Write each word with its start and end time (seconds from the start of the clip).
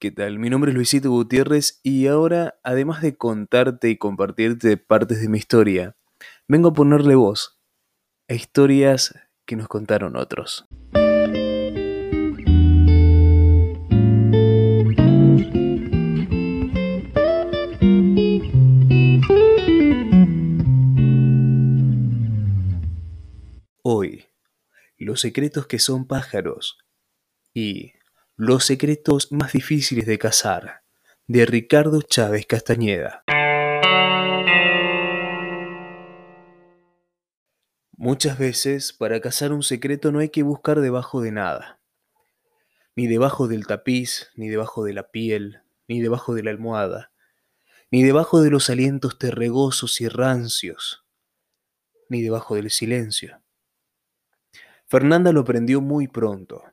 ¿Qué 0.00 0.10
tal? 0.10 0.38
Mi 0.38 0.48
nombre 0.48 0.70
es 0.70 0.74
Luisito 0.74 1.10
Gutiérrez 1.10 1.78
y 1.82 2.06
ahora, 2.06 2.58
además 2.62 3.02
de 3.02 3.18
contarte 3.18 3.90
y 3.90 3.98
compartirte 3.98 4.78
partes 4.78 5.20
de 5.20 5.28
mi 5.28 5.36
historia, 5.36 5.94
vengo 6.48 6.70
a 6.70 6.72
ponerle 6.72 7.16
voz 7.16 7.60
a 8.26 8.32
historias 8.32 9.14
que 9.44 9.56
nos 9.56 9.68
contaron 9.68 10.16
otros. 10.16 10.64
Hoy, 23.82 24.24
los 24.96 25.20
secretos 25.20 25.66
que 25.66 25.78
son 25.78 26.06
pájaros 26.06 26.78
y 27.52 27.92
los 28.42 28.64
secretos 28.64 29.30
más 29.32 29.52
difíciles 29.52 30.06
de 30.06 30.18
cazar, 30.18 30.82
de 31.26 31.44
Ricardo 31.44 32.00
Chávez 32.00 32.46
Castañeda. 32.46 33.22
Muchas 37.98 38.38
veces 38.38 38.94
para 38.94 39.20
cazar 39.20 39.52
un 39.52 39.62
secreto 39.62 40.10
no 40.10 40.20
hay 40.20 40.30
que 40.30 40.42
buscar 40.42 40.80
debajo 40.80 41.20
de 41.20 41.32
nada, 41.32 41.82
ni 42.96 43.08
debajo 43.08 43.46
del 43.46 43.66
tapiz, 43.66 44.30
ni 44.36 44.48
debajo 44.48 44.84
de 44.84 44.94
la 44.94 45.10
piel, 45.10 45.60
ni 45.86 46.00
debajo 46.00 46.32
de 46.32 46.42
la 46.42 46.50
almohada, 46.50 47.12
ni 47.90 48.02
debajo 48.02 48.40
de 48.40 48.48
los 48.48 48.70
alientos 48.70 49.18
terregosos 49.18 50.00
y 50.00 50.08
rancios, 50.08 51.04
ni 52.08 52.22
debajo 52.22 52.54
del 52.54 52.70
silencio. 52.70 53.42
Fernanda 54.86 55.30
lo 55.30 55.40
aprendió 55.40 55.82
muy 55.82 56.08
pronto. 56.08 56.64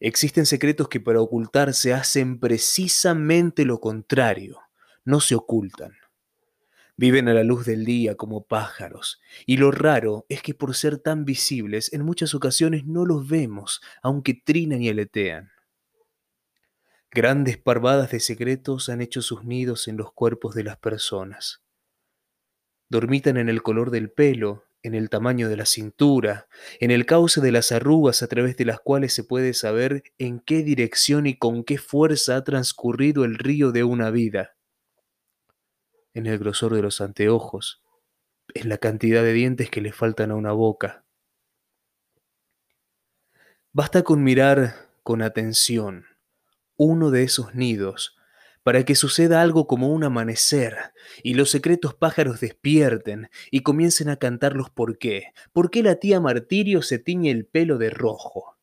Existen 0.00 0.46
secretos 0.46 0.88
que 0.88 1.00
para 1.00 1.20
ocultarse 1.20 1.94
hacen 1.94 2.38
precisamente 2.38 3.64
lo 3.64 3.80
contrario, 3.80 4.60
no 5.04 5.20
se 5.20 5.34
ocultan. 5.34 5.92
Viven 6.98 7.28
a 7.28 7.34
la 7.34 7.44
luz 7.44 7.66
del 7.66 7.84
día 7.84 8.14
como 8.14 8.44
pájaros, 8.44 9.20
y 9.44 9.58
lo 9.58 9.70
raro 9.70 10.26
es 10.28 10.42
que 10.42 10.54
por 10.54 10.74
ser 10.74 10.98
tan 10.98 11.24
visibles 11.24 11.92
en 11.92 12.02
muchas 12.02 12.34
ocasiones 12.34 12.86
no 12.86 13.04
los 13.04 13.28
vemos, 13.28 13.82
aunque 14.02 14.34
trinan 14.34 14.82
y 14.82 14.88
aletean. 14.88 15.50
Grandes 17.10 17.56
parvadas 17.56 18.10
de 18.10 18.20
secretos 18.20 18.90
han 18.90 19.00
hecho 19.00 19.22
sus 19.22 19.44
nidos 19.44 19.88
en 19.88 19.96
los 19.96 20.12
cuerpos 20.12 20.54
de 20.54 20.64
las 20.64 20.76
personas. 20.76 21.62
Dormitan 22.90 23.36
en 23.36 23.48
el 23.48 23.62
color 23.62 23.90
del 23.90 24.10
pelo, 24.10 24.65
en 24.86 24.94
el 24.94 25.10
tamaño 25.10 25.48
de 25.48 25.56
la 25.56 25.66
cintura, 25.66 26.46
en 26.78 26.92
el 26.92 27.06
cauce 27.06 27.40
de 27.40 27.50
las 27.50 27.72
arrugas 27.72 28.22
a 28.22 28.28
través 28.28 28.56
de 28.56 28.64
las 28.64 28.78
cuales 28.78 29.12
se 29.12 29.24
puede 29.24 29.52
saber 29.52 30.04
en 30.16 30.38
qué 30.38 30.62
dirección 30.62 31.26
y 31.26 31.36
con 31.36 31.64
qué 31.64 31.76
fuerza 31.76 32.36
ha 32.36 32.44
transcurrido 32.44 33.24
el 33.24 33.34
río 33.36 33.72
de 33.72 33.82
una 33.82 34.10
vida, 34.10 34.54
en 36.14 36.26
el 36.26 36.38
grosor 36.38 36.72
de 36.72 36.82
los 36.82 37.00
anteojos, 37.00 37.82
en 38.54 38.68
la 38.68 38.78
cantidad 38.78 39.24
de 39.24 39.32
dientes 39.32 39.70
que 39.70 39.80
le 39.80 39.92
faltan 39.92 40.30
a 40.30 40.36
una 40.36 40.52
boca. 40.52 41.04
Basta 43.72 44.04
con 44.04 44.22
mirar 44.22 44.88
con 45.02 45.20
atención 45.20 46.06
uno 46.76 47.10
de 47.10 47.24
esos 47.24 47.56
nidos 47.56 48.16
para 48.66 48.84
que 48.84 48.96
suceda 48.96 49.42
algo 49.42 49.68
como 49.68 49.90
un 49.90 50.02
amanecer 50.02 50.76
y 51.22 51.34
los 51.34 51.50
secretos 51.50 51.94
pájaros 51.94 52.40
despierten 52.40 53.28
y 53.52 53.60
comiencen 53.60 54.08
a 54.08 54.16
cantar 54.16 54.56
los 54.56 54.70
por 54.70 54.98
qué. 54.98 55.26
¿Por 55.52 55.70
qué 55.70 55.84
la 55.84 56.00
tía 56.00 56.20
Martirio 56.20 56.82
se 56.82 56.98
tiñe 56.98 57.30
el 57.30 57.46
pelo 57.46 57.78
de 57.78 57.90
rojo? 57.90 58.56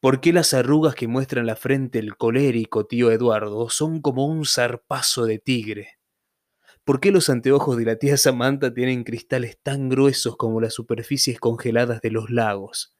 ¿Por 0.00 0.20
qué 0.20 0.32
las 0.32 0.54
arrugas 0.54 0.96
que 0.96 1.06
muestran 1.06 1.46
la 1.46 1.54
frente 1.54 2.00
el 2.00 2.16
colérico 2.16 2.86
tío 2.86 3.12
Eduardo 3.12 3.70
son 3.70 4.00
como 4.00 4.26
un 4.26 4.44
zarpazo 4.44 5.24
de 5.24 5.38
tigre? 5.38 6.00
¿Por 6.82 6.98
qué 6.98 7.12
los 7.12 7.30
anteojos 7.30 7.76
de 7.76 7.84
la 7.84 7.94
tía 7.94 8.16
Samantha 8.16 8.74
tienen 8.74 9.04
cristales 9.04 9.60
tan 9.62 9.88
gruesos 9.88 10.36
como 10.36 10.60
las 10.60 10.74
superficies 10.74 11.38
congeladas 11.38 12.00
de 12.00 12.10
los 12.10 12.28
lagos? 12.28 12.96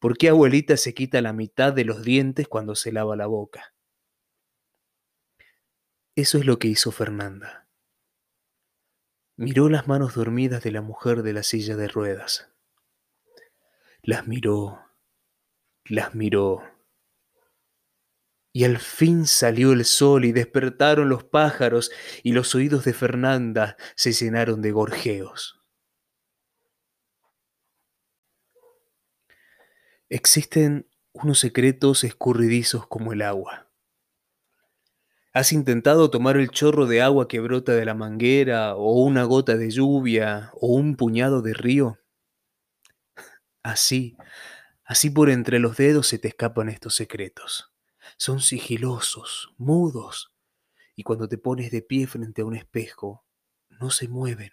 ¿Por 0.00 0.18
qué 0.18 0.28
abuelita 0.28 0.76
se 0.76 0.92
quita 0.92 1.22
la 1.22 1.32
mitad 1.32 1.72
de 1.72 1.86
los 1.86 2.02
dientes 2.02 2.46
cuando 2.46 2.74
se 2.74 2.92
lava 2.92 3.16
la 3.16 3.26
boca? 3.26 3.72
Eso 6.14 6.36
es 6.36 6.44
lo 6.44 6.58
que 6.58 6.68
hizo 6.68 6.92
Fernanda. 6.92 7.66
Miró 9.36 9.70
las 9.70 9.88
manos 9.88 10.14
dormidas 10.14 10.62
de 10.62 10.70
la 10.70 10.82
mujer 10.82 11.22
de 11.22 11.32
la 11.32 11.42
silla 11.42 11.74
de 11.74 11.88
ruedas. 11.88 12.50
Las 14.02 14.28
miró, 14.28 14.78
las 15.86 16.14
miró. 16.14 16.62
Y 18.52 18.64
al 18.64 18.76
fin 18.76 19.26
salió 19.26 19.72
el 19.72 19.86
sol 19.86 20.26
y 20.26 20.32
despertaron 20.32 21.08
los 21.08 21.24
pájaros 21.24 21.90
y 22.22 22.32
los 22.32 22.54
oídos 22.54 22.84
de 22.84 22.92
Fernanda 22.92 23.78
se 23.96 24.12
llenaron 24.12 24.60
de 24.60 24.70
gorjeos. 24.70 25.62
Existen 30.10 30.90
unos 31.14 31.38
secretos 31.38 32.04
escurridizos 32.04 32.86
como 32.86 33.14
el 33.14 33.22
agua. 33.22 33.71
¿Has 35.34 35.54
intentado 35.54 36.10
tomar 36.10 36.36
el 36.36 36.50
chorro 36.50 36.86
de 36.86 37.00
agua 37.00 37.26
que 37.26 37.40
brota 37.40 37.72
de 37.72 37.86
la 37.86 37.94
manguera, 37.94 38.76
o 38.76 39.00
una 39.02 39.24
gota 39.24 39.56
de 39.56 39.70
lluvia, 39.70 40.50
o 40.60 40.74
un 40.74 40.94
puñado 40.94 41.40
de 41.40 41.54
río? 41.54 41.98
Así, 43.62 44.16
así 44.84 45.10
por 45.10 45.30
entre 45.30 45.58
los 45.58 45.76
dedos 45.78 46.06
se 46.08 46.18
te 46.18 46.28
escapan 46.28 46.68
estos 46.68 46.94
secretos. 46.94 47.72
Son 48.18 48.40
sigilosos, 48.40 49.54
mudos, 49.56 50.34
y 50.96 51.02
cuando 51.02 51.28
te 51.28 51.38
pones 51.38 51.70
de 51.70 51.82
pie 51.82 52.06
frente 52.06 52.42
a 52.42 52.44
un 52.44 52.56
espejo, 52.56 53.24
no 53.70 53.90
se 53.90 54.08
mueven. 54.08 54.52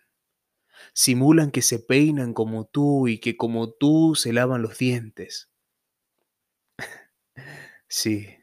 Simulan 0.94 1.52
que 1.52 1.62
se 1.62 1.80
peinan 1.80 2.34
como 2.34 2.66
tú 2.66 3.10
y 3.10 3.20
que 3.20 3.36
como 3.38 3.72
tú 3.74 4.16
se 4.16 4.32
lavan 4.34 4.62
los 4.62 4.78
dientes. 4.78 5.50
sí, 7.88 8.39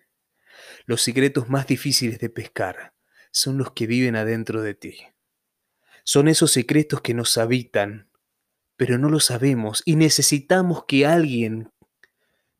los 0.87 1.03
secretos 1.03 1.49
más 1.49 1.67
difíciles 1.67 2.21
de 2.21 2.31
pescar 2.31 2.95
son 3.33 3.59
los 3.59 3.73
que 3.73 3.87
viven 3.87 4.17
adentro 4.17 4.63
de 4.63 4.75
ti. 4.75 4.99
Son 6.05 6.29
esos 6.29 6.53
secretos 6.53 7.01
que 7.01 7.13
nos 7.13 7.37
habitan, 7.37 8.09
pero 8.77 8.97
no 8.97 9.09
lo 9.09 9.19
sabemos 9.19 9.83
y 9.85 9.97
necesitamos 9.97 10.85
que 10.87 11.05
alguien 11.05 11.73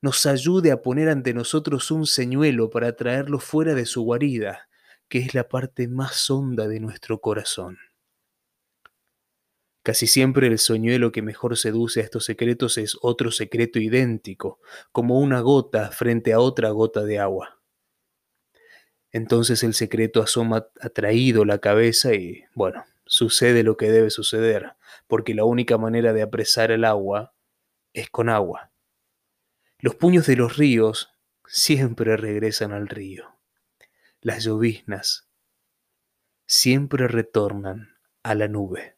nos 0.03 0.27
ayude 0.27 0.73
a 0.73 0.83
poner 0.83 1.09
ante 1.09 1.33
nosotros 1.35 1.91
un 1.91 2.07
señuelo 2.07 2.69
para 2.69 2.97
traerlo 2.97 3.39
fuera 3.39 3.75
de 3.75 3.87
su 3.87 4.03
guarida, 4.03 4.69
que 5.09 5.19
es 5.19 5.35
la 5.35 5.49
parte 5.49 5.89
más 5.89 6.29
honda 6.29 6.67
de 6.67 6.81
nuestro 6.81 7.21
corazón. 7.21 7.79
Casi 9.85 10.09
siempre 10.09 10.49
el 10.49 10.59
soñuelo 10.59 11.13
que 11.13 11.23
mejor 11.23 11.57
seduce 11.57 12.01
a 12.01 12.03
estos 12.03 12.25
secretos 12.25 12.77
es 12.77 12.99
otro 13.03 13.31
secreto 13.31 13.79
idéntico, 13.79 14.59
como 14.91 15.21
una 15.21 15.41
gota 15.41 15.93
frente 15.93 16.33
a 16.33 16.41
otra 16.41 16.71
gota 16.71 17.05
de 17.05 17.21
agua. 17.21 17.56
Entonces 19.13 19.63
el 19.63 19.75
secreto 19.75 20.23
asoma 20.23 20.67
atraído 20.81 21.45
la 21.45 21.59
cabeza 21.59 22.15
y, 22.15 22.45
bueno, 22.55 22.85
sucede 23.07 23.63
lo 23.63 23.77
que 23.77 23.91
debe 23.91 24.11
suceder, 24.11 24.75
porque 25.07 25.35
la 25.35 25.45
única 25.45 25.79
manera 25.79 26.13
de 26.13 26.23
apresar 26.23 26.71
el 26.71 26.85
agua 26.85 27.35
es 27.93 28.11
con 28.11 28.29
agua. 28.29 28.73
Los 29.79 29.95
puños 29.95 30.27
de 30.27 30.37
los 30.37 30.57
ríos 30.57 31.13
siempre 31.47 32.17
regresan 32.17 32.73
al 32.73 32.89
río. 32.89 33.37
Las 34.21 34.45
lloviznas 34.45 35.29
siempre 36.47 37.09
retornan 37.09 37.97
a 38.23 38.35
la 38.35 38.49
nube. 38.49 38.96